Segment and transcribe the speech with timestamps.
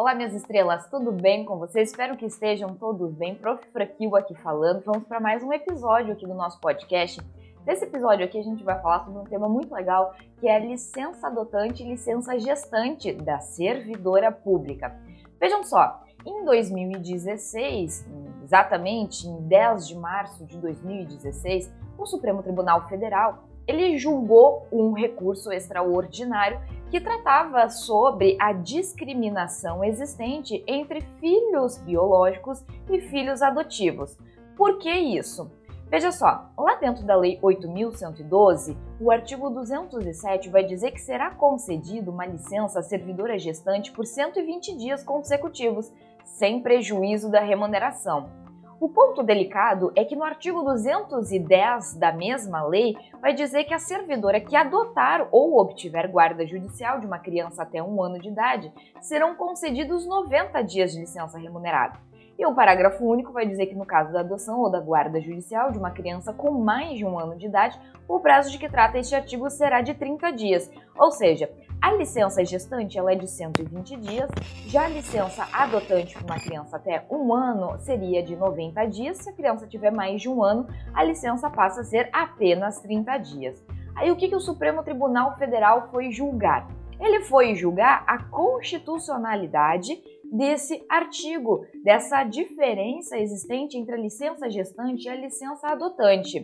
[0.00, 1.90] Olá, minhas estrelas, tudo bem com vocês?
[1.90, 3.34] Espero que estejam todos bem.
[3.34, 3.62] Prof.
[3.70, 4.82] Fraquil aqui falando.
[4.82, 7.20] Vamos para mais um episódio aqui do nosso podcast.
[7.66, 11.26] Nesse episódio aqui a gente vai falar sobre um tema muito legal, que é licença
[11.26, 14.98] adotante e licença gestante da servidora pública.
[15.38, 18.08] Vejam só, em 2016,
[18.42, 25.52] exatamente em 10 de março de 2016, o Supremo Tribunal Federal ele julgou um recurso
[25.52, 26.60] extraordinário
[26.90, 34.18] que tratava sobre a discriminação existente entre filhos biológicos e filhos adotivos.
[34.56, 35.50] Por que isso?
[35.88, 42.10] Veja só, lá dentro da Lei 8.112, o artigo 207 vai dizer que será concedido
[42.10, 45.92] uma licença à servidora gestante por 120 dias consecutivos,
[46.24, 48.30] sem prejuízo da remuneração.
[48.80, 53.78] O ponto delicado é que no artigo 210 da mesma lei vai dizer que a
[53.78, 58.72] servidora que adotar ou obtiver guarda judicial de uma criança até um ano de idade
[59.02, 61.98] serão concedidos 90 dias de licença remunerada.
[62.38, 65.70] E o parágrafo único vai dizer que no caso da adoção ou da guarda judicial
[65.70, 68.96] de uma criança com mais de um ano de idade, o prazo de que trata
[68.96, 70.70] este artigo será de 30 dias.
[70.96, 74.30] Ou seja, a licença gestante ela é de 120 dias,
[74.66, 79.18] já a licença adotante para uma criança até um ano seria de 90 dias.
[79.18, 83.16] Se a criança tiver mais de um ano, a licença passa a ser apenas 30
[83.18, 83.64] dias.
[83.96, 86.68] Aí o que, que o Supremo Tribunal Federal foi julgar?
[87.00, 89.98] Ele foi julgar a constitucionalidade
[90.30, 96.42] desse artigo, dessa diferença existente entre a licença gestante e a licença adotante.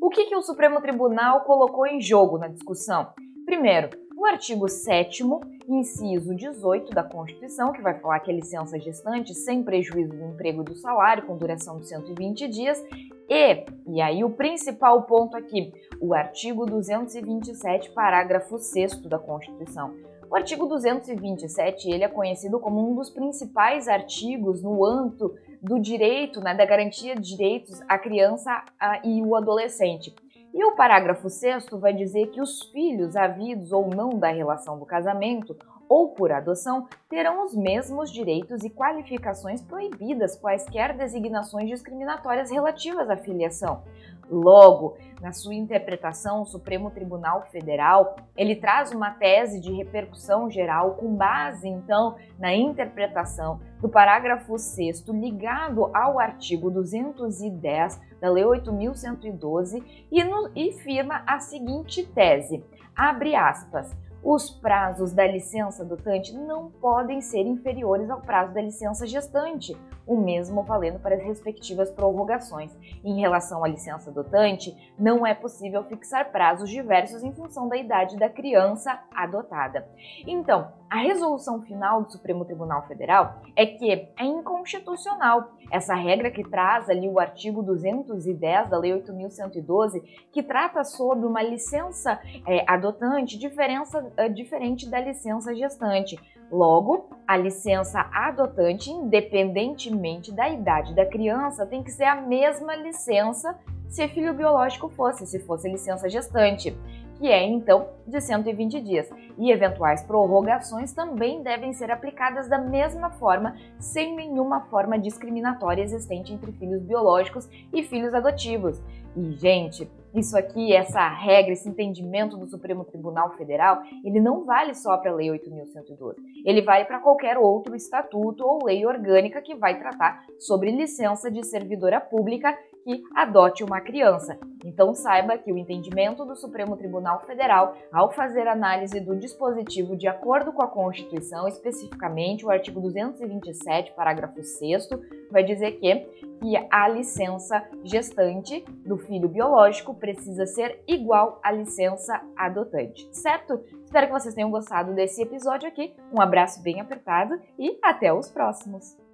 [0.00, 3.08] O que, que o Supremo Tribunal colocou em jogo na discussão?
[3.44, 5.22] Primeiro, o artigo 7
[5.68, 10.62] inciso 18 da Constituição, que vai falar que a licença gestante sem prejuízo do emprego
[10.62, 12.82] e do salário, com duração de 120 dias,
[13.28, 19.94] e, e aí o principal ponto aqui, o artigo 227, parágrafo 6 da Constituição,
[20.28, 26.40] o artigo 227 ele é conhecido como um dos principais artigos no âmbito do direito,
[26.40, 30.14] né, da garantia de direitos à criança a, e o adolescente.
[30.58, 34.84] E o parágrafo 6 vai dizer que os filhos havidos ou não da relação do
[34.84, 35.56] casamento
[35.88, 43.16] ou por adoção terão os mesmos direitos e qualificações proibidas quaisquer designações discriminatórias relativas à
[43.16, 43.82] filiação.
[44.30, 50.96] Logo, na sua interpretação, o Supremo Tribunal Federal, ele traz uma tese de repercussão geral
[50.96, 59.82] com base, então, na interpretação do parágrafo 6 ligado ao artigo 210 da Lei 8.112
[60.12, 60.20] e,
[60.54, 62.62] e firma a seguinte tese,
[62.94, 69.06] abre aspas, os prazos da licença adotante não podem ser inferiores ao prazo da licença
[69.06, 72.76] gestante, o mesmo valendo para as respectivas prorrogações.
[73.04, 78.16] Em relação à licença adotante, não é possível fixar prazos diversos em função da idade
[78.16, 79.86] da criança adotada.
[80.26, 86.42] Então, a resolução final do Supremo Tribunal Federal é que é inconstitucional essa regra que
[86.42, 93.38] traz ali o artigo 210 da Lei 8.112, que trata sobre uma licença é, adotante
[93.38, 96.18] diferença, é, diferente da licença gestante.
[96.50, 103.58] Logo, a licença adotante, independentemente da idade da criança, tem que ser a mesma licença
[103.88, 106.76] se filho biológico fosse, se fosse licença gestante
[107.18, 113.10] que é então de 120 dias, e eventuais prorrogações também devem ser aplicadas da mesma
[113.10, 118.80] forma, sem nenhuma forma discriminatória existente entre filhos biológicos e filhos adotivos.
[119.16, 124.74] E, gente, isso aqui, essa regra, esse entendimento do Supremo Tribunal Federal, ele não vale
[124.74, 126.14] só para a Lei 8.112.
[126.44, 131.44] Ele vale para qualquer outro estatuto ou lei orgânica que vai tratar sobre licença de
[131.44, 132.56] servidora pública
[132.88, 134.38] que adote uma criança.
[134.64, 140.08] Então saiba que o entendimento do Supremo Tribunal Federal, ao fazer análise do dispositivo de
[140.08, 144.88] acordo com a Constituição, especificamente o artigo 227, parágrafo 6
[145.30, 145.96] vai dizer que,
[146.40, 153.62] que a licença gestante do filho biológico precisa ser igual à licença adotante, certo?
[153.84, 155.94] Espero que vocês tenham gostado desse episódio aqui.
[156.10, 159.07] Um abraço bem apertado e até os próximos!